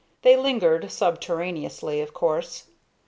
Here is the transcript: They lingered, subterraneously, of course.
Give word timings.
They 0.23 0.35
lingered, 0.35 0.91
subterraneously, 0.91 2.01
of 2.01 2.11
course. 2.11 2.63